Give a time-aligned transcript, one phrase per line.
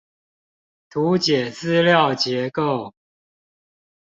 [0.89, 2.95] 圖解資料結構